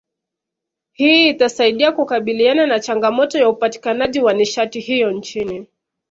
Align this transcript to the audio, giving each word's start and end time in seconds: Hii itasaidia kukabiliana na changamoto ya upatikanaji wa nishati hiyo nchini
Hii 0.91 1.29
itasaidia 1.29 1.91
kukabiliana 1.91 2.65
na 2.67 2.79
changamoto 2.79 3.37
ya 3.39 3.49
upatikanaji 3.49 4.21
wa 4.21 4.33
nishati 4.33 4.79
hiyo 4.79 5.11
nchini 5.11 5.67